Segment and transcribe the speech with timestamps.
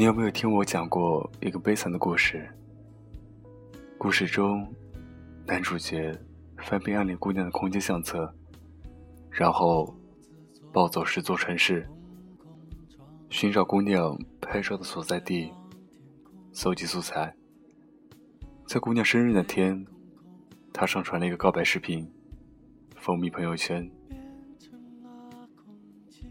[0.00, 2.48] 你有没有听我讲过一个悲惨的故事？
[3.98, 4.66] 故事中，
[5.46, 6.18] 男主角
[6.56, 8.34] 翻遍暗恋姑娘的空间相册，
[9.30, 9.94] 然后
[10.72, 11.86] 暴走十座城市，
[13.28, 15.52] 寻找姑娘拍照的所在地，
[16.50, 17.36] 搜集素材。
[18.66, 19.86] 在姑娘生日那天，
[20.72, 22.10] 他上传了一个告白视频，
[22.96, 23.86] 风靡朋友圈。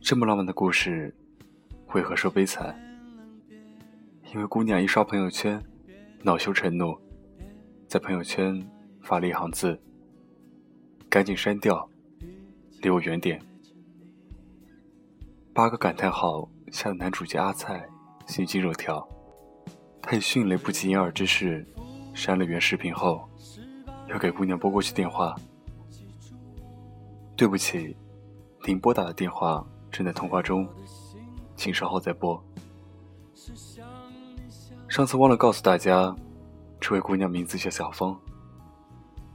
[0.02, 1.16] 这么浪漫的故事，
[1.94, 2.76] 为何说悲惨？
[4.34, 5.60] 因为姑娘一刷朋友圈，
[6.22, 6.96] 恼羞成怒，
[7.88, 8.64] 在朋友圈
[9.02, 9.80] 发了一行字
[11.10, 11.90] ：“赶紧删掉，
[12.82, 13.42] 离我远点。”
[15.52, 17.90] 八个感叹号吓得男主角阿菜
[18.28, 19.08] 心惊肉跳，
[20.00, 21.66] 他以迅雷不及掩耳之势
[22.14, 23.28] 删了原视频后，
[24.10, 25.36] 又给姑娘拨过去电话
[27.36, 27.98] ：“对不起，
[28.66, 30.70] 您拨打的电话。”正在通话中，
[31.56, 32.40] 请稍后再拨。
[34.90, 36.14] 上次忘了告诉大家，
[36.82, 38.18] 这位姑娘名字叫小峰。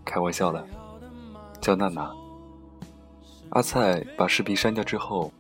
[0.04, 0.66] 开玩笑的，
[1.60, 2.12] 叫娜娜。
[3.50, 5.32] 阿菜把视频删掉之后，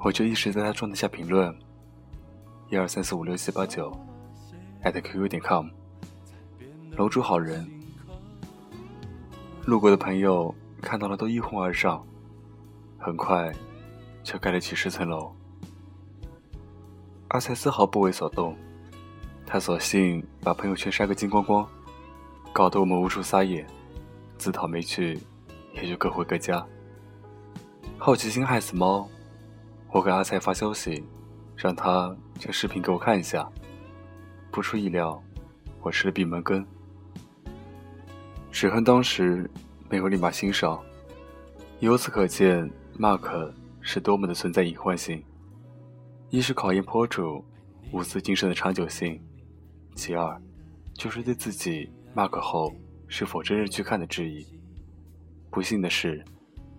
[0.00, 1.52] 我就一直在她状态下评论：
[2.68, 3.90] 一二三四五六七八九
[4.82, 5.68] ，@QQ 点 com，
[6.90, 7.66] 楼主好人。
[9.64, 12.06] 路过的朋友看到了都一哄而上，
[12.98, 13.50] 很快。
[14.22, 15.32] 就盖了几十层楼。
[17.28, 18.56] 阿才丝毫不为所动，
[19.46, 21.66] 他索性把朋友圈删个精光光，
[22.52, 23.64] 搞得我们无处撒野，
[24.36, 25.18] 自讨没趣，
[25.74, 26.66] 也就各回各家。
[27.96, 29.08] 好奇心害死猫，
[29.92, 31.04] 我给阿才发消息，
[31.54, 33.48] 让他将视频给我看一下。
[34.50, 35.22] 不出意料，
[35.80, 36.66] 我吃了闭门羹。
[38.50, 39.48] 只恨当时
[39.88, 40.82] 没有立马欣赏。
[41.78, 43.52] 由此可见，Mark。
[43.88, 45.22] 是多么的存在隐患性。
[46.30, 47.44] 一是考验博主
[47.92, 49.22] 无私精神的长久性，
[49.96, 50.40] 其二
[50.94, 52.72] 就是对自己 mark 后
[53.08, 54.46] 是否真正去看的质疑。
[55.50, 56.22] 不幸的是，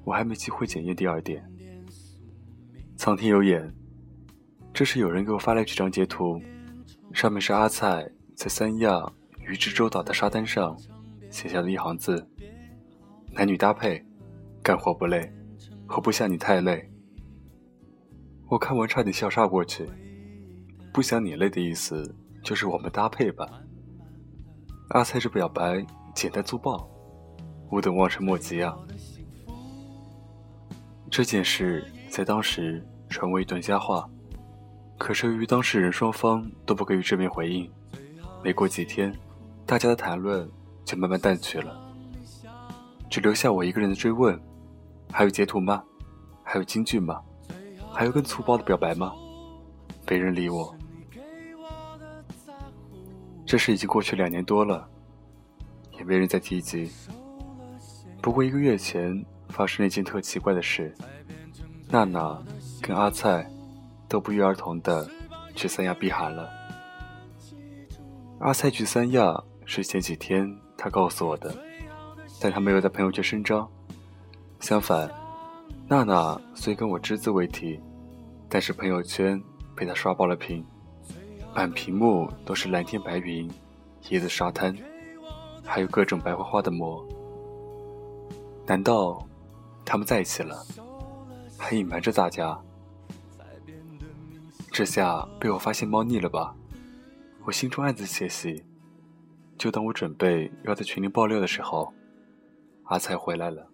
[0.05, 1.43] 我还没机会检验第二点。
[2.95, 3.73] 苍天有眼，
[4.71, 6.39] 这是有人给我发来几张截图，
[7.11, 8.91] 上面是阿菜在三亚
[9.45, 10.77] 蜍支洲岛的沙滩上
[11.31, 12.27] 写下的一行字：
[13.31, 14.05] 男女搭配，
[14.61, 15.31] 干活不累，
[15.87, 16.87] 我不想你太累。
[18.47, 19.87] 我看完差点笑岔过去。
[20.93, 22.15] 不想你累的意思
[22.47, 23.45] 就是我们搭配吧？
[24.91, 25.85] 阿菜这表白
[26.15, 26.89] 简单粗暴，
[27.71, 28.73] 吾等望尘莫及啊！
[31.11, 34.09] 这件事在当时传为一段佳话，
[34.97, 37.69] 可是由于当事人双方都不给予正面回应，
[38.41, 39.13] 没过几天，
[39.65, 40.49] 大家的谈论
[40.85, 41.77] 就慢慢淡去了，
[43.09, 44.41] 只留下我一个人的追问：
[45.11, 45.83] 还有截图吗？
[46.43, 47.21] 还有金句吗？
[47.91, 49.13] 还有更粗暴的表白吗？
[50.09, 50.73] 没人理我。
[53.47, 54.85] 这事已经过去两年多了，
[55.97, 56.91] 也没人再提及。
[58.21, 60.93] 不过一个月前发生了一件特奇怪的事：
[61.89, 62.43] 娜娜
[62.81, 63.49] 跟阿菜
[64.09, 65.09] 都不约而同的
[65.55, 66.49] 去三亚避寒了。
[68.39, 71.55] 阿菜去三亚是前几天他告诉我的，
[72.41, 73.65] 但他没有在朋友圈声张。
[74.59, 75.09] 相反，
[75.87, 77.79] 娜娜虽跟我只字未提。
[78.49, 79.41] 但是朋友圈
[79.75, 80.65] 被他刷爆了屏，
[81.57, 83.49] 满屏幕都是蓝天白云、
[84.09, 84.77] 椰子沙滩，
[85.65, 87.03] 还有各种白花花的膜。
[88.67, 89.27] 难道
[89.83, 90.63] 他们在一起了，
[91.57, 92.55] 还隐瞒着大家？
[94.71, 96.55] 这下被我发现猫腻了吧？
[97.43, 98.63] 我心中暗自窃喜。
[99.57, 101.91] 就当我准备要在群里爆料的时候，
[102.83, 103.67] 阿才回来了。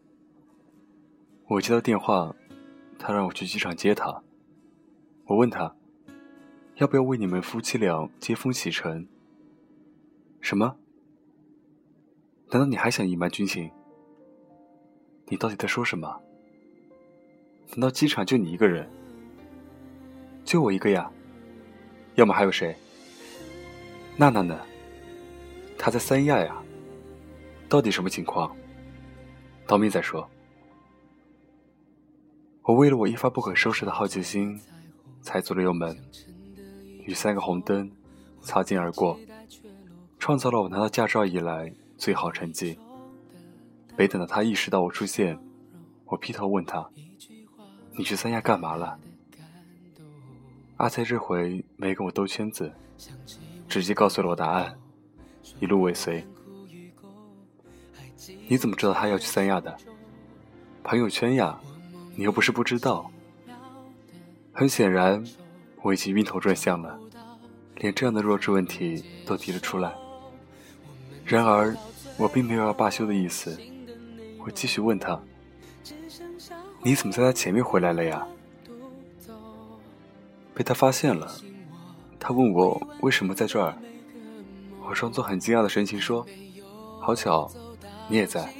[1.49, 2.33] 我接到电话，
[2.97, 4.23] 他让我去机场接他。
[5.25, 5.75] 我问他，
[6.77, 9.07] 要不要为你们夫妻俩接风洗尘？
[10.41, 10.75] 什么？
[12.49, 13.69] 难道你还想隐瞒军情？
[15.27, 16.19] 你到底在说什么？
[17.69, 18.89] 难道机场就你一个人？
[20.43, 21.11] 就我一个呀？
[22.15, 22.75] 要么还有谁？
[24.17, 24.59] 娜娜呢？
[25.77, 26.59] 她在三亚呀？
[27.69, 28.55] 到底什么情况？
[29.67, 30.27] 当面再说。
[32.63, 34.59] 我为了我一发不可收拾的好奇心。
[35.21, 35.97] 踩足了油门，
[37.05, 37.91] 与三个红灯
[38.41, 39.19] 擦肩而过，
[40.19, 42.77] 创造了我拿到驾照以来最好成绩。
[43.97, 45.37] 没等到他意识到我出现，
[46.05, 46.89] 我劈头问他
[47.95, 48.97] ：“你去三亚干嘛了？”
[50.77, 52.73] 阿才这回没跟我兜圈子，
[53.69, 54.77] 直接告诉了我答案，
[55.59, 56.25] 一路尾随。
[58.47, 59.77] 你怎么知道他要去三亚的？
[60.83, 61.59] 朋友圈呀，
[62.15, 63.09] 你又不是不知道。
[64.51, 65.23] 很显然，
[65.83, 66.99] 我已经晕头转向了。
[67.77, 69.93] 连这样的弱智问题都提了出来。
[71.25, 71.75] 然而，
[72.17, 73.59] 我并没有要罢休的意思，
[74.39, 75.19] 我继续问他
[76.81, 78.25] ：“你怎么在他前面回来了呀？”
[80.55, 81.31] 被他发现了，
[82.19, 83.75] 他问我为什么在这儿。
[84.85, 86.25] 我装作很惊讶的神情说
[87.01, 87.51] ：“好巧，
[88.07, 88.53] 你也在。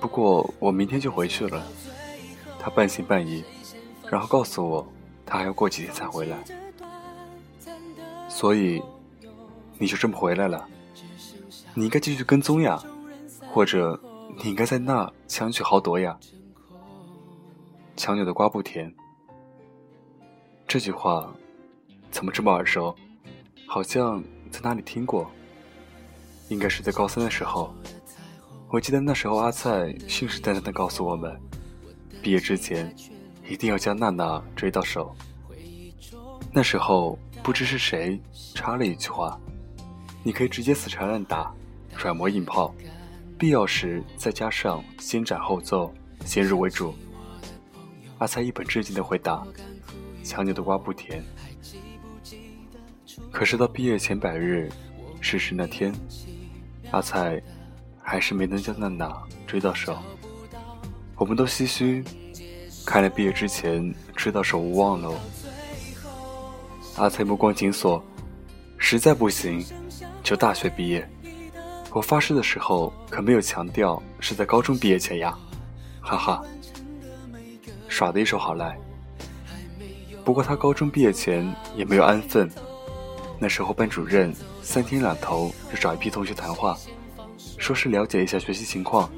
[0.00, 1.62] 不过我明天就回去了。”
[2.60, 3.42] 他半信半疑，
[4.08, 4.86] 然后告诉我
[5.32, 6.36] 他还要过几天才回来。
[8.28, 8.82] 所以，
[9.78, 10.68] 你就这么回来了？
[11.72, 12.78] 你应该继续跟踪呀，
[13.50, 13.98] 或者
[14.36, 16.18] 你应该在那强取豪夺呀。
[17.96, 18.94] 强扭的瓜不甜。
[20.68, 21.34] 这句话
[22.10, 22.94] 怎么这么耳熟？
[23.66, 25.30] 好像在哪里听过。
[26.50, 27.74] 应该是在高三的时候。
[28.68, 31.40] 我记得那时候阿菜信誓旦旦的告诉我们，
[32.22, 32.94] 毕业之前
[33.52, 35.14] 一定要将娜娜追到手。
[36.50, 38.18] 那时候不知是谁
[38.54, 39.38] 插了一句话
[40.24, 41.52] ：“你可以直接死缠烂打。”
[41.94, 42.74] 揣摩硬泡，
[43.38, 45.92] 必要时再加上先斩后奏，
[46.24, 46.94] 先入为主。
[48.16, 49.46] 阿才一本正经的回答
[50.24, 51.22] ：“强扭的瓜不甜。”
[53.30, 54.72] 可是到毕业前百日，
[55.20, 55.92] 逝世那天，
[56.90, 57.38] 阿才
[58.02, 59.98] 还是没能将娜娜追到手。
[61.16, 62.02] 我们都唏嘘，
[62.84, 65.14] 看来毕业之前追到手无望喽。
[66.96, 68.02] 阿才目光紧锁，
[68.76, 69.64] 实在不行
[70.22, 71.08] 就大学毕业。
[71.90, 75.36] 我发誓的时候可没有强调是在高中毕业前呀，
[76.00, 76.42] 哈哈，
[77.88, 78.76] 耍的一手好赖。
[80.24, 82.50] 不过他高中毕业前也没有安分，
[83.38, 86.78] 那时候班主任三天两头就找一批同学谈话，
[87.58, 89.10] 说是了解一下学习情况，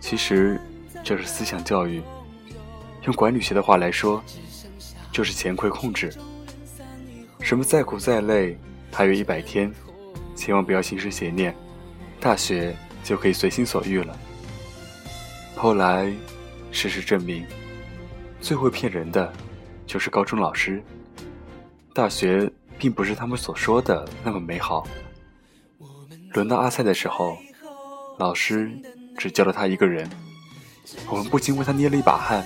[0.00, 0.60] 其实
[1.02, 2.02] 就是思想教育。
[3.06, 4.22] 用管理学的话来说，
[5.12, 6.12] 就是钱亏控制。
[7.40, 8.58] 什么再苦再累，
[8.92, 9.72] 还有一百天，
[10.34, 11.54] 千万不要心生邪念。
[12.20, 12.74] 大学
[13.04, 14.18] 就可以随心所欲了。
[15.54, 16.12] 后来，
[16.72, 17.46] 事实证明，
[18.40, 19.32] 最会骗人的，
[19.86, 20.82] 就是高中老师。
[21.94, 24.86] 大学并不是他们所说的那么美好。
[26.32, 27.38] 轮到阿菜的时候，
[28.18, 28.70] 老师
[29.16, 30.10] 只教了他一个人，
[31.08, 32.44] 我们不禁为他捏了一把汗。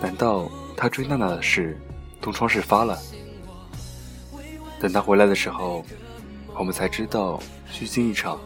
[0.00, 1.78] 难道他追娜娜的事
[2.20, 2.98] 东窗事发了？
[4.80, 5.84] 等他回来的时候，
[6.56, 7.38] 我们才知道
[7.70, 8.38] 虚惊一场。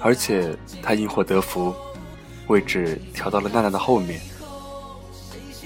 [0.00, 1.74] 而且他因祸得福，
[2.46, 4.20] 位置调到了娜娜的后面。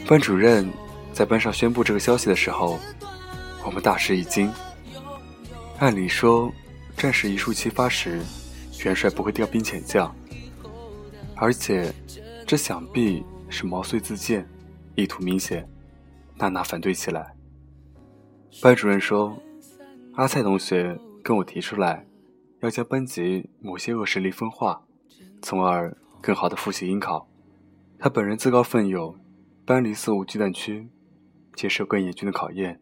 [0.07, 0.69] 班主任
[1.13, 2.79] 在班上宣布这个消息的时候，
[3.65, 4.51] 我们大吃一惊。
[5.79, 6.53] 按理说，
[6.97, 8.21] 战事一触即发时，
[8.85, 10.15] 元帅不会调兵遣将，
[11.37, 11.93] 而且
[12.47, 14.49] 这想必是毛遂自荐，
[15.01, 15.69] 意图明显。
[16.37, 17.35] 娜娜反对起来。
[18.63, 19.37] 班主任说
[20.15, 22.07] ：“阿蔡同学跟我提出来。”
[22.61, 24.85] 要将班级某些恶势力分化，
[25.41, 27.27] 从而更好的复习英考。
[27.99, 29.19] 他本人自告奋勇，
[29.65, 30.87] 搬离四五巨蛋区，
[31.55, 32.79] 接受更严峻的考验。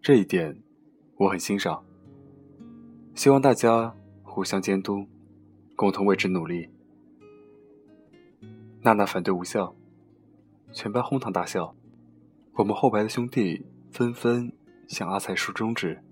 [0.00, 0.62] 这一点，
[1.18, 1.84] 我很欣赏。
[3.14, 5.06] 希望大家互相监督，
[5.74, 6.70] 共同为之努力。
[8.80, 9.76] 娜娜反对无效，
[10.72, 11.74] 全班哄堂大笑。
[12.54, 14.52] 我们后排的兄弟纷纷
[14.88, 16.02] 向阿才竖中指。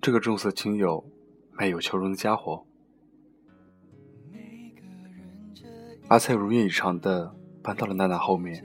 [0.00, 1.04] 这个重色轻友。
[1.60, 2.64] 卖友求荣的家伙，
[6.06, 8.64] 阿菜如愿以偿的搬到了娜娜后面，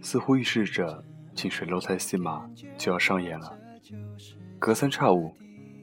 [0.00, 3.58] 似乎预示着近水楼台戏码就要上演了。
[4.60, 5.34] 隔三差五，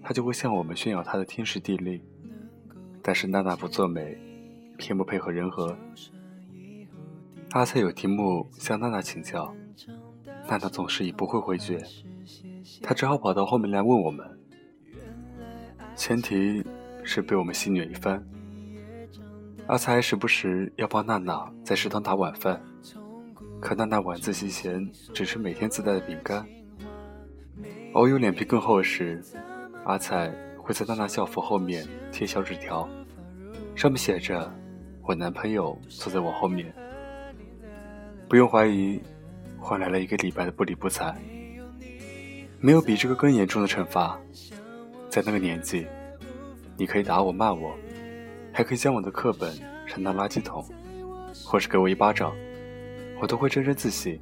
[0.01, 2.01] 他就会向我们炫耀他的天时地利。
[3.03, 4.17] 但是娜娜不作美，
[4.77, 5.77] 偏不配合人和。
[7.51, 9.51] 阿菜有题目向娜娜请教，
[10.47, 11.83] 娜娜总是以不会回绝，
[12.83, 14.23] 他只好跑到后面来问我们。
[15.95, 16.63] 前提
[17.03, 18.23] 是被我们戏谑一番。
[19.65, 22.61] 阿才时不时要帮娜娜在食堂打晚饭，
[23.59, 26.45] 可娜娜晚自习前只吃每天自带的饼干。
[27.93, 29.23] 偶有脸皮更厚时，
[29.85, 32.87] 阿才会在娜娜校服后面贴小纸条，
[33.75, 34.53] 上面写着
[35.01, 36.71] ：“我男朋友坐在我后面。”
[38.29, 39.01] 不用怀疑，
[39.57, 41.19] 换来了一个礼拜的不理不睬。
[42.59, 44.19] 没有比这个更严重的惩罚。
[45.09, 45.87] 在那个年纪，
[46.77, 47.75] 你可以打我骂我，
[48.53, 49.51] 还可以将我的课本
[49.87, 50.63] 扔到垃圾桶，
[51.43, 52.31] 或是给我一巴掌，
[53.19, 54.21] 我都会沾沾自喜。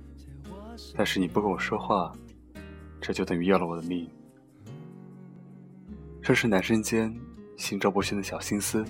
[0.96, 2.14] 但是你不跟我说话，
[3.02, 4.10] 这就等于要了我的命。
[6.22, 7.14] 这是男生间
[7.58, 8.86] 心照不宣的小心思，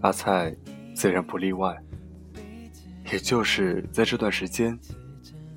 [0.00, 0.52] 阿菜
[0.92, 1.80] 自然不例外。
[3.12, 4.78] 也就是在这段时间，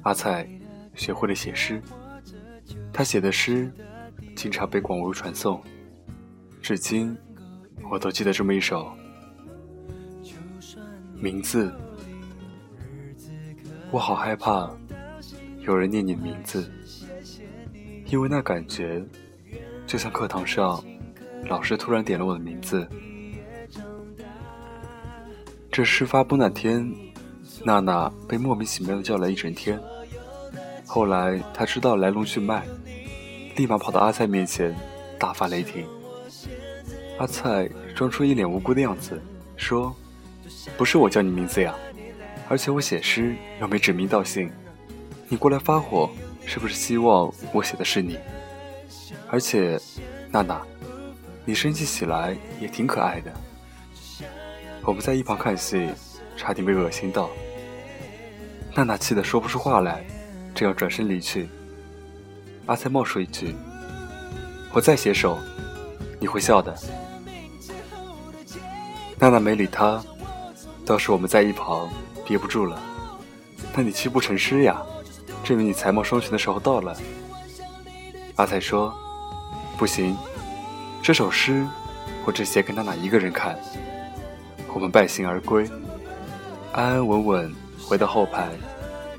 [0.03, 0.47] 阿菜
[0.95, 1.81] 学会了写诗。
[2.91, 3.71] 他写的诗。
[4.33, 5.61] 经常被广为传颂，
[6.61, 7.15] 至今
[7.91, 8.91] 我都记得这么一首
[11.15, 11.71] 名字。
[13.91, 14.71] 我好害怕
[15.59, 16.71] 有人念你的名字，
[18.05, 19.05] 因为那感觉
[19.85, 20.83] 就像课堂上
[21.45, 22.87] 老师突然点了我的名字。
[25.69, 26.89] 这事发布那天，
[27.63, 29.79] 娜娜被莫名其妙的叫了一整天。
[30.85, 32.63] 后来她知道来龙去脉，
[33.55, 34.75] 立马跑到阿菜面前，
[35.19, 35.85] 大发雷霆。
[37.17, 39.21] 阿菜装出一脸无辜的样子，
[39.55, 39.95] 说
[40.75, 41.75] ：“不是我叫你名字呀，
[42.49, 44.51] 而且我写诗又没指名道姓，
[45.29, 46.09] 你过来发火，
[46.45, 48.17] 是不是希望我写的是你？
[49.29, 49.79] 而且，
[50.31, 50.61] 娜娜，
[51.45, 53.31] 你生气起来也挺可爱的。”
[54.83, 55.89] 我们在一旁看戏，
[56.35, 57.29] 差点被恶心到。
[58.73, 60.05] 娜娜气得说不出话来，
[60.55, 61.49] 正要转身离去，
[62.67, 63.55] 阿才冒出一句
[64.71, 65.37] ：“我再写首，
[66.19, 66.73] 你会笑的。”
[69.19, 70.01] 娜娜没理他，
[70.85, 71.89] 倒是我们在一旁
[72.25, 72.81] 憋不住了
[73.75, 74.81] ：“那你泣不成诗呀？
[75.43, 76.95] 证明你才貌双全的时候到了。”
[78.37, 78.93] 阿才说
[79.77, 80.15] ：“不行，
[81.03, 81.67] 这首诗
[82.25, 83.59] 我只写给娜娜一个人看。”
[84.73, 85.69] 我们败兴而归，
[86.71, 87.53] 安安稳稳
[87.87, 88.49] 回到后排，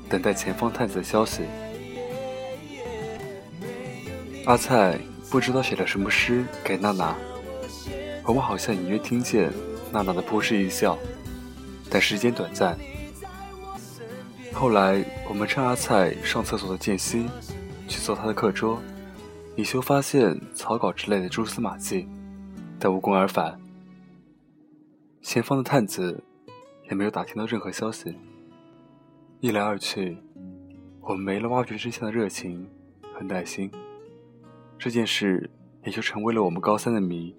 [0.09, 1.43] 等待前方探子的消息。
[4.45, 7.15] 阿菜不知道写了什么诗给娜娜，
[8.25, 9.51] 我们好像隐约听见
[9.91, 10.97] 娜娜的扑哧一笑，
[11.89, 12.77] 但时间短暂。
[14.51, 17.25] 后来我们趁阿菜上厕所的间隙，
[17.87, 18.81] 去搜他的课桌，
[19.55, 22.07] 以求发现草稿之类的蛛丝马迹，
[22.79, 23.59] 但无功而返。
[25.21, 26.21] 前方的探子
[26.89, 28.13] 也没有打听到任何消息。
[29.43, 30.17] 一来二去，
[31.01, 32.65] 我们没了挖掘真相的热情
[33.13, 33.69] 和耐心，
[34.79, 35.51] 这件事
[35.83, 37.35] 也就成为了我们高三的谜。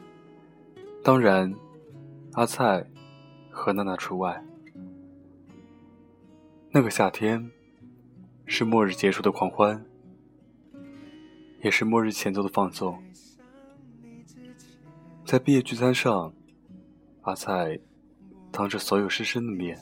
[1.03, 1.51] 当然，
[2.33, 2.87] 阿菜
[3.51, 4.45] 和娜娜除外。
[6.73, 7.51] 那个夏天，
[8.45, 9.83] 是末日结束的狂欢，
[11.63, 13.03] 也是末日前奏的放纵。
[15.25, 16.35] 在毕业聚餐上。
[17.23, 17.81] 阿菜
[18.53, 19.81] 当着所有师生的面，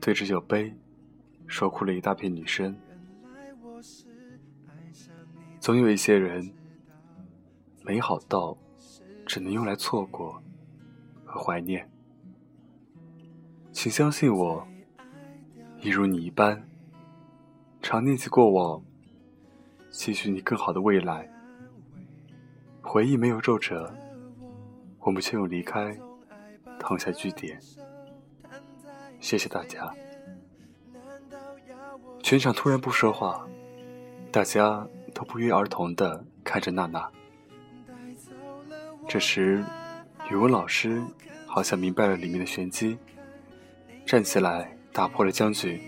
[0.00, 0.74] 对着酒杯
[1.46, 2.76] 说哭了一大片女生。
[5.60, 6.52] 总有一些人，
[7.82, 8.56] 美好到
[9.26, 10.42] 只能用来错过
[11.24, 11.88] 和怀念。
[13.72, 14.66] 请相信我，
[15.80, 16.62] 一如你一般，
[17.82, 18.82] 常念起过往，
[19.90, 21.30] 期许你更好的未来。
[22.82, 23.92] 回忆没有皱褶，
[25.00, 25.98] 我们却又离开。
[26.78, 27.58] 躺下句点，
[29.20, 29.94] 谢谢大家。
[32.22, 33.46] 全场突然不说话，
[34.32, 37.10] 大家都不约而同的看着娜娜。
[39.06, 39.62] 这时，
[40.30, 41.02] 语文老师
[41.46, 42.96] 好像明白了里面的玄机，
[44.06, 45.82] 站起来打破了僵局。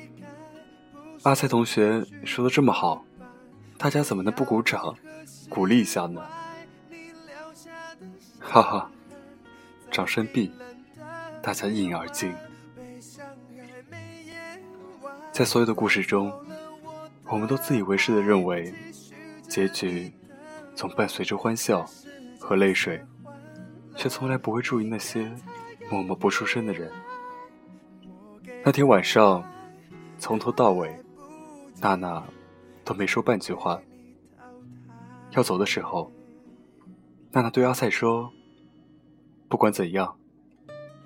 [1.22, 3.04] 阿菜同学说的这么好，
[3.78, 4.94] 大家怎么能不鼓掌，
[5.48, 6.22] 鼓励一下呢？
[8.38, 8.90] 哈哈，
[9.90, 10.52] 掌声毕。
[11.42, 12.34] 大家一饮而尽。
[15.36, 16.32] 在所有的故事中，
[17.28, 18.72] 我们都自以为是的认为，
[19.46, 20.10] 结局
[20.74, 21.84] 总伴随着欢笑
[22.40, 23.04] 和泪水，
[23.96, 25.30] 却从来不会注意那些
[25.90, 26.90] 默默不出声的人。
[28.64, 29.44] 那天晚上，
[30.18, 30.98] 从头到尾，
[31.82, 32.24] 娜娜
[32.82, 33.78] 都没说半句话。
[35.32, 36.10] 要走的时候，
[37.32, 38.32] 娜娜对阿赛说
[39.50, 40.16] ：“不管怎样。”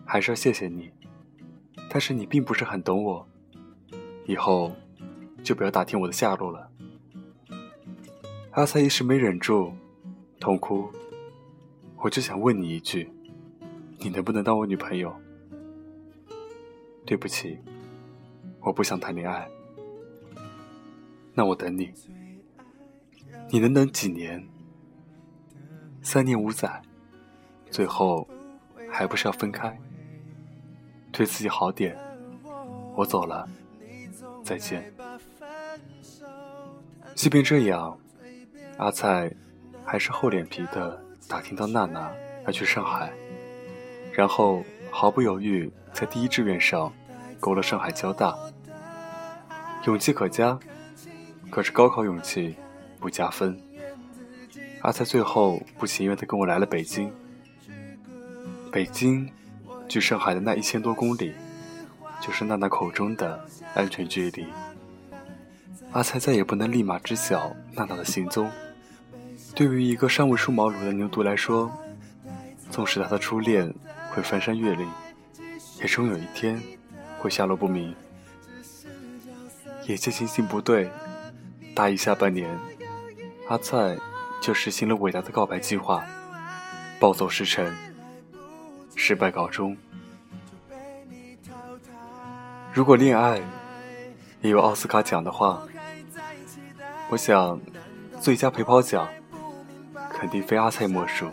[0.07, 0.93] 还是要谢谢你，
[1.91, 3.27] 但是你并不是很懂我，
[4.27, 4.73] 以后
[5.43, 6.71] 就不要打听我的下落了。
[8.53, 9.73] 阿才一时没忍住，
[10.39, 10.91] 痛哭。
[11.97, 13.13] 我就想问你一句，
[13.99, 15.15] 你能不能当我女朋友？
[17.05, 17.59] 对不起，
[18.61, 19.49] 我不想谈恋爱。
[21.35, 21.93] 那我等你，
[23.51, 24.47] 你能等几年？
[26.03, 26.81] 三年五载，
[27.71, 28.27] 最后
[28.91, 29.79] 还不是要分开？
[31.13, 31.97] 对自己好点，
[32.97, 33.49] 我走了，
[34.51, 34.93] 再见。
[37.15, 37.97] 即便这样，
[38.79, 39.33] 阿菜
[39.85, 42.13] 还是厚脸皮的打听到娜娜
[42.47, 43.13] 要去上海，
[44.13, 46.93] 然后毫不犹豫在第一志愿上
[47.39, 48.37] 勾了上海交大。
[49.87, 50.59] 勇气可嘉，
[51.49, 52.57] 可是高考勇气
[52.99, 53.57] 不加分。
[54.81, 57.09] 阿菜最后不情愿的跟我来了北京。
[58.73, 59.31] 北京。
[59.89, 61.35] 距上海的那一千多公里，
[62.21, 64.47] 就是娜娜口中的安全距离。
[65.93, 68.49] 阿才再也不能立马知晓娜娜的行踪，
[69.55, 71.71] 对于一个尚未梳毛乳的牛犊来说，
[72.71, 73.75] 纵使他的初恋
[74.13, 74.89] 会翻山越岭，
[75.81, 76.63] 也终有一天
[77.19, 77.95] 会下落不明。
[79.87, 80.89] 眼见情形不对，
[81.75, 82.49] 大一下半年，
[83.49, 83.99] 阿菜
[84.41, 86.05] 就实行了伟大的告白计划，
[87.01, 87.75] 暴走失城，
[88.95, 89.77] 失败告终。
[92.73, 93.41] 如果恋爱
[94.43, 95.63] 也有奥斯卡奖的话，
[97.09, 97.61] 我想
[98.21, 99.09] 最佳陪跑奖
[100.11, 101.29] 肯定非阿菜莫属。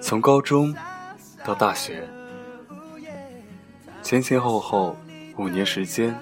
[0.00, 0.74] 从高中
[1.44, 2.08] 到大学，
[4.00, 4.96] 前前后后
[5.36, 6.16] 五年时间，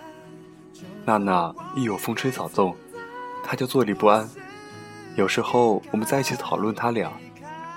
[1.04, 2.74] 娜娜一有风吹草动，
[3.44, 4.28] 她就坐立不安。
[5.16, 7.12] 有时候我们在一起讨论他俩，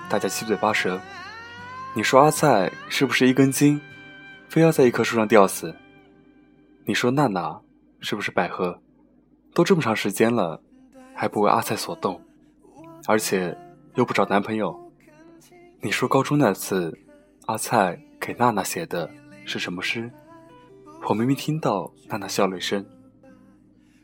[0.08, 0.98] 大家七嘴八舌。
[1.92, 3.80] 你说阿菜是不是一根筋？
[4.54, 5.74] 非要在一棵树上吊死。
[6.84, 7.60] 你说娜娜
[7.98, 8.80] 是不是百合？
[9.52, 10.62] 都这么长时间了，
[11.12, 12.22] 还不为阿菜所动，
[13.08, 13.58] 而且
[13.96, 14.72] 又不找男朋友。
[15.80, 16.96] 你说高中那次，
[17.46, 19.10] 阿菜给娜娜写的
[19.44, 20.08] 是什么诗？
[21.08, 22.86] 我明明听到娜娜笑了一声。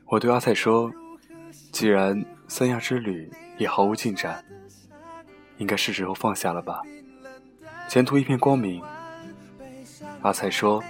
[0.06, 0.90] 我对阿菜说
[1.70, 4.44] ：“既然三亚之旅也毫无进展，
[5.58, 6.82] 应该是时候放下了吧？
[7.88, 8.82] 前途一片光明。”
[10.22, 10.82] 阿才说：“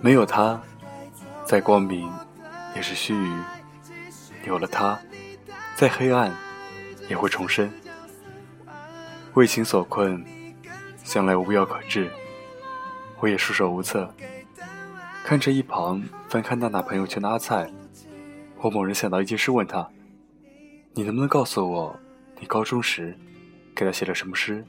[0.00, 0.60] 没有他，
[1.44, 2.08] 再光明
[2.76, 3.42] 也是须臾；
[4.46, 4.96] 有了他，
[5.74, 6.32] 再黑暗
[7.08, 7.68] 也会重生。
[9.34, 10.24] 为情所困，
[11.02, 12.08] 向来无药可治。
[13.18, 14.08] 我也束手无策。
[15.24, 17.68] 看着一旁翻看娜娜朋友圈的阿菜，
[18.58, 19.88] 我猛然想到一件事，问他：
[20.94, 21.98] 你能不能告诉我，
[22.38, 23.18] 你高中时
[23.74, 24.64] 给他写了什么诗？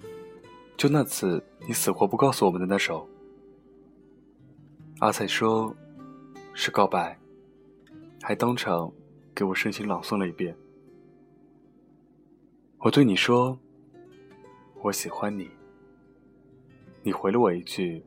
[0.75, 3.07] 就那次你死活不告诉我们的那首。”
[5.01, 5.75] 阿彩说
[6.53, 7.17] ：“是告白，
[8.21, 8.93] 还当场
[9.33, 10.55] 给我深情朗诵了一遍。
[12.77, 13.57] 我对你说，
[14.83, 15.49] 我喜欢你。
[17.01, 18.05] 你回了我一句，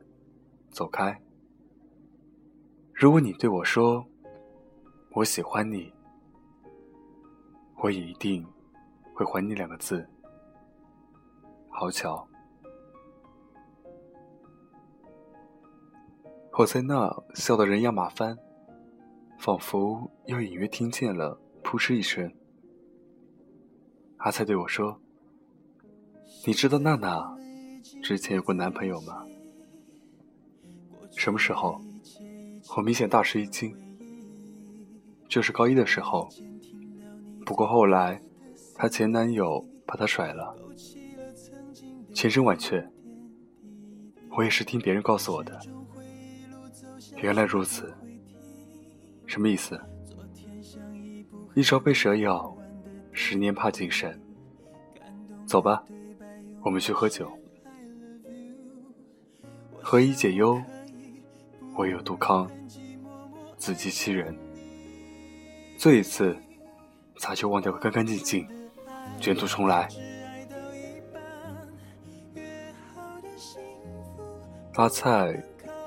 [0.69, 1.21] 走开。
[2.93, 4.07] 如果你对我说，
[5.11, 5.91] 我喜欢你，
[7.83, 8.47] 我也一定
[9.13, 10.07] 会还你两个字。
[11.67, 12.25] 好巧。”
[16.57, 18.37] 我在那笑得人仰马翻，
[19.37, 22.31] 仿佛又隐约听见了扑哧一声。
[24.17, 24.97] 阿菜对我说
[26.47, 27.37] ：“你知道娜娜
[28.01, 29.25] 之前有过男朋友吗？”
[31.17, 31.81] 什么时候？
[32.77, 33.75] 我明显大吃一惊。
[35.27, 36.29] 就是高一的时候。
[37.45, 38.21] 不过后来，
[38.75, 40.55] 她前男友把她甩了，
[42.13, 42.89] 千真万确。
[44.37, 45.59] 我也是听别人告诉我的。
[47.17, 47.93] 原来如此，
[49.25, 49.79] 什么意思？
[51.53, 52.55] 一朝被蛇咬，
[53.11, 54.13] 十年怕井绳。
[55.45, 55.83] 走吧，
[56.61, 57.31] 我们去喝酒，
[59.81, 60.61] 何以解忧？
[61.77, 62.49] 唯有杜康，
[63.57, 64.35] 自欺欺人。
[65.77, 66.35] 醉一次，
[67.17, 68.47] 咋就忘掉个干干净净，
[69.19, 69.87] 卷土重来？
[74.73, 75.41] 发菜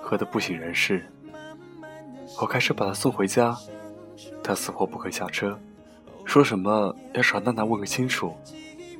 [0.08, 1.04] 喝得不省人事。
[2.40, 3.54] 我开车把他送回家，
[4.42, 5.58] 他死活不肯下车，
[6.24, 8.34] 说什么要找娜娜问个清楚，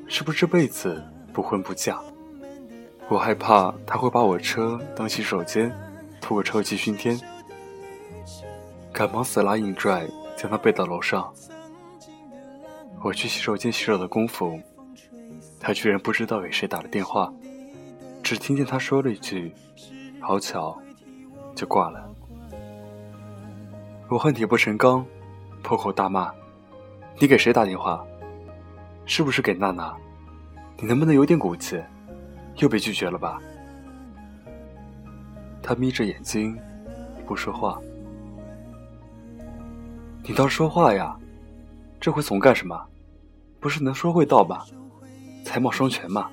[0.07, 1.99] 是不是这辈子不婚不嫁？
[3.09, 5.75] 我害怕他会把我车当洗手间，
[6.21, 7.19] 吐个臭气熏天，
[8.93, 11.33] 赶忙死拉硬拽将他背到楼上。
[13.03, 14.61] 我去洗手间洗手的功夫，
[15.59, 17.33] 他居然不知道给谁打了电话，
[18.23, 19.55] 只听见他说了一句
[20.21, 20.79] ：“好巧”，
[21.59, 22.09] 就挂了。
[24.09, 25.05] 我恨铁不成钢，
[25.61, 26.33] 破口大骂
[27.19, 28.07] ：“你给谁打电话？
[29.07, 29.93] 是不是给娜娜？
[30.77, 31.83] 你能不能有点骨气？
[32.59, 33.43] 又被拒绝了吧？”
[35.61, 36.57] 他眯着眼睛，
[37.27, 37.81] 不说话。
[40.23, 41.19] 你倒是说话呀！
[42.01, 42.81] 这回怂干什么？
[43.59, 44.65] 不是能说会道吧？
[45.45, 46.31] 才貌双全嘛！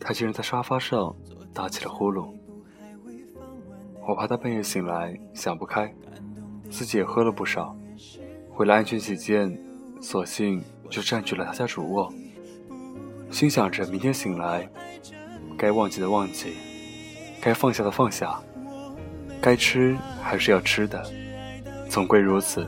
[0.00, 1.14] 他竟然在沙发上
[1.52, 2.32] 打起了呼噜。
[4.08, 5.94] 我怕他半夜醒来想不开。
[6.70, 7.76] 自己也喝了不少，
[8.56, 9.54] 为了安全起见，
[10.00, 12.10] 索性就占据了他家主卧。
[13.30, 14.66] 心想着明天醒来，
[15.58, 16.54] 该忘记的忘记，
[17.38, 18.40] 该放下的放下，
[19.42, 21.04] 该吃还是要吃的，
[21.90, 22.66] 总归如此，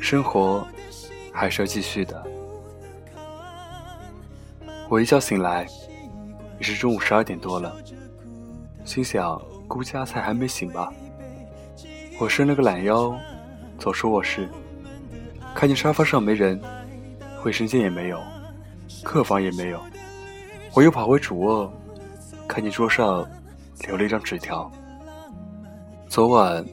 [0.00, 0.64] 生活
[1.32, 2.24] 还是要继续的。
[4.88, 5.66] 我一觉醒来，
[6.60, 7.76] 已是中午十二点多了，
[8.84, 10.92] 心想估计阿菜还没醒吧。
[12.18, 13.14] 我伸了个懒腰，
[13.78, 14.48] 走出卧室，
[15.54, 16.60] 看见沙发上没人，
[17.44, 18.22] 卫生间也没有，
[19.02, 19.80] 客房也没有。
[20.72, 21.72] 我又跑回主卧，
[22.48, 23.28] 看见桌上
[23.86, 24.70] 留了一张纸条。
[26.08, 26.64] 昨晚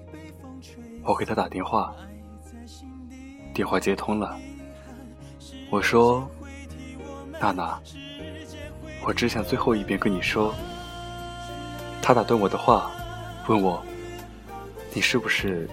[1.03, 1.93] 我给他打电话，
[3.53, 4.37] 电话接通了。
[5.69, 6.25] 我说
[7.41, 7.79] ：“娜娜，
[9.05, 10.53] 我只想最后一遍跟你说。”
[12.03, 12.91] 他打断我的话，
[13.47, 13.81] 问我
[14.93, 15.69] ：“你是不是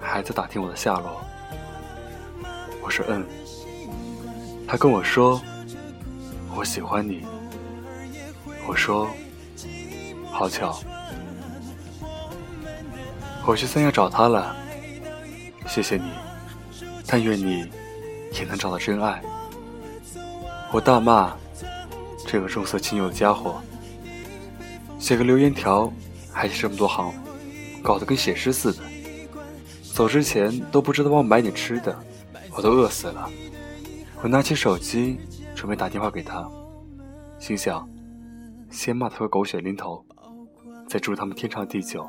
[0.00, 1.20] 还在打听我的下落？”
[2.80, 3.26] 我说：“嗯。”
[4.66, 5.38] 他跟我说
[6.56, 7.26] ：“我喜欢你。”
[8.66, 9.06] 我说
[10.32, 10.80] ：“好巧。”
[13.44, 14.56] 我去三亚找他了，
[15.68, 16.10] 谢谢你，
[17.06, 17.70] 但愿你
[18.32, 19.22] 也能找到真爱。
[20.72, 21.36] 我大骂
[22.26, 23.60] 这个重色轻友的家伙，
[24.98, 25.92] 写个留言条
[26.32, 27.12] 还写这么多行，
[27.82, 28.82] 搞得跟写诗似的。
[29.82, 31.96] 走之前都不知道帮我买点吃的，
[32.56, 33.30] 我都饿死了。
[34.22, 35.18] 我拿起手机
[35.54, 36.48] 准备打电话给他，
[37.38, 37.88] 心想
[38.70, 40.04] 先骂他个狗血淋头，
[40.88, 42.06] 再祝他们天长地久。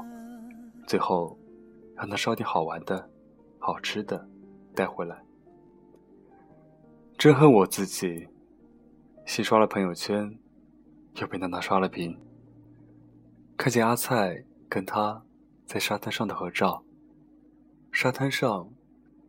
[0.86, 1.38] 最后，
[1.96, 3.10] 让他烧点好玩的、
[3.60, 4.28] 好吃的
[4.74, 5.18] 带回来。
[7.18, 8.28] 真恨我自己，
[9.26, 10.34] 新刷了朋友圈，
[11.16, 12.18] 又被娜娜刷了屏。
[13.58, 15.26] 看见阿菜跟他
[15.66, 16.86] 在沙滩上的合照，
[17.92, 18.72] 沙滩上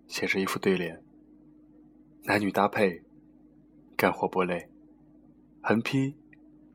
[0.07, 1.03] 写着一副对联：
[2.25, 3.03] 男女搭配，
[3.97, 4.69] 干活不累。
[5.62, 6.14] 横批：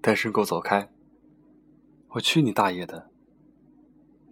[0.02, 0.90] 单身狗走开。
[2.10, 3.12] 我去你大爷的！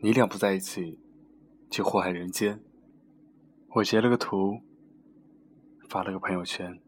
[0.02, 1.00] 你俩不在一起，
[1.70, 2.60] 就祸害人间。
[3.76, 4.62] 我截了个图，
[5.88, 6.82] 发了个朋友圈。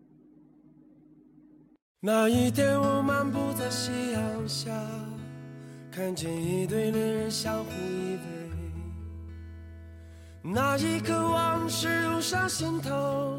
[1.99, 4.71] 那一天，我漫步在夕阳下，
[5.95, 8.19] 看见一对恋人相互依偎。
[10.41, 13.37] 那一刻，往事涌上心头，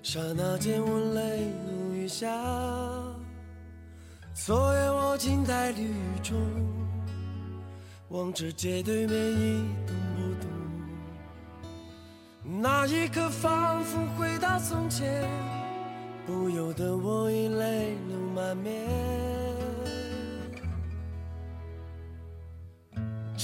[0.00, 2.28] 刹那间，我泪如雨下。
[4.32, 6.36] 昨夜，我静在绿雨中。
[8.10, 10.48] 望着街对面一动不动，
[12.62, 15.28] 那一刻仿佛回到从前，
[16.24, 19.45] 不由得我已泪流满面。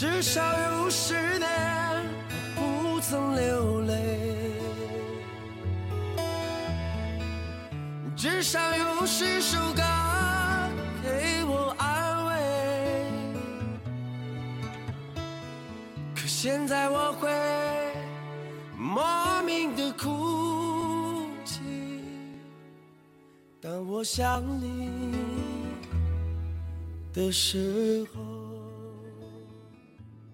[0.03, 1.49] 至少有十年
[2.57, 3.95] 我不曾流泪，
[8.17, 9.81] 至少有十首歌
[11.05, 12.33] 给我安慰。
[16.17, 16.27] 可。
[16.27, 17.31] 现在我会
[18.77, 21.61] 莫名的哭泣，
[23.61, 24.91] 当我想你
[27.13, 28.21] 的时候。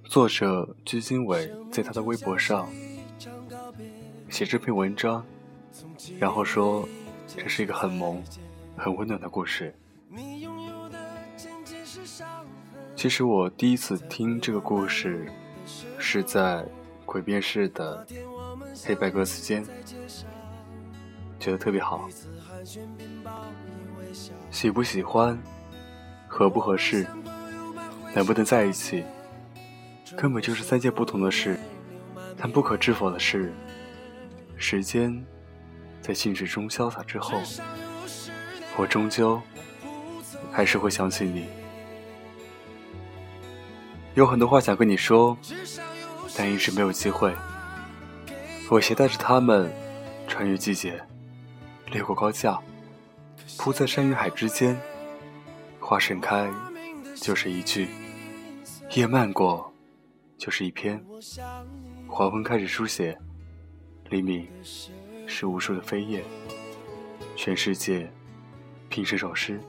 [0.09, 2.68] 作者鞠婧祎在他的微博上
[4.31, 5.25] 写这篇文章，
[6.18, 6.88] 然后说
[7.27, 8.23] 这是一个很萌、
[8.77, 9.75] 很温暖的故事。
[12.97, 15.31] 其实我第一次听这个故事。
[15.99, 16.64] 是在
[17.05, 18.07] 诡辩式的
[18.87, 19.62] 黑白歌词间，
[21.38, 22.09] 觉得特别好。
[24.51, 25.38] 喜不喜欢，
[26.27, 27.07] 合不合适，
[28.14, 29.05] 能不能在一起，
[30.16, 31.59] 根本就是三件不同的事。
[32.37, 33.53] 但不可置否的是，
[34.57, 35.25] 时间
[36.01, 37.40] 在静止中潇洒之后，
[38.77, 39.40] 我终究
[40.53, 41.47] 还是会想起你。
[44.14, 45.37] 有很多话想跟你说。
[46.37, 47.35] 但一直没有机会。
[48.71, 49.68] 我携带着它们，
[50.29, 51.03] 穿越季节，
[51.90, 52.57] 掠过高架，
[53.57, 54.79] 铺在山与海之间。
[55.81, 56.49] 花盛开，
[57.16, 57.88] 就是一句；
[58.94, 59.73] 叶漫过，
[60.38, 61.05] 就是一篇。
[62.07, 63.18] 黄昏开始书写，
[64.09, 64.48] 黎明
[65.27, 66.24] 是无数的飞叶。
[67.37, 68.11] 全世界，
[68.88, 69.61] 拼这首诗。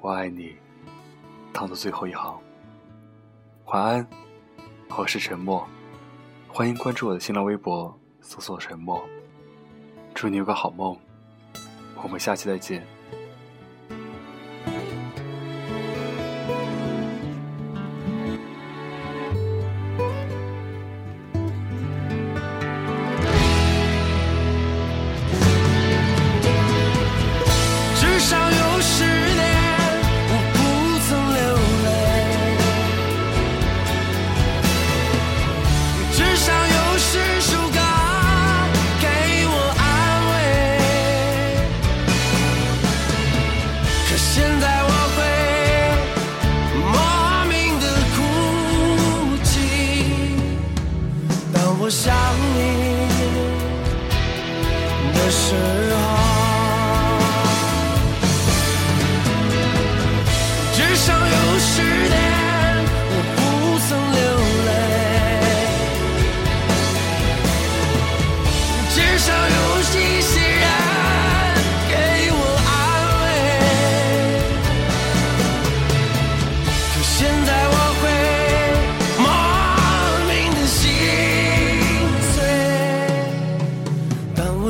[0.00, 0.56] 我爱你，
[1.52, 2.40] 躺到最后一行。
[3.66, 4.04] 晚安。
[4.96, 5.66] 我是沉默，
[6.48, 9.02] 欢迎关注我的新浪微博，搜索“沉默”。
[10.12, 10.98] 祝你有个好梦，
[12.02, 12.84] 我们下期再见。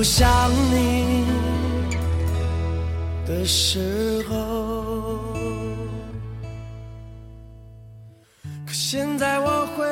[0.00, 1.26] 我想你
[3.26, 5.34] 的时候。
[8.66, 9.86] 可现在我会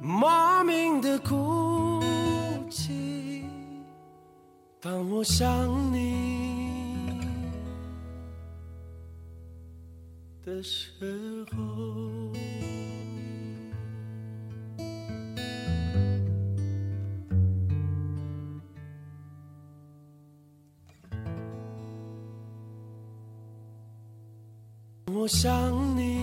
[0.00, 2.00] 莫名的哭
[2.70, 3.44] 泣，
[4.80, 7.10] 当我想你
[10.44, 12.29] 的时候。
[25.20, 26.19] 我想你。